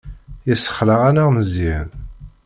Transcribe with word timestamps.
Yessexleɛ-aneɣ 0.47 1.27
Meẓyan. 1.35 1.89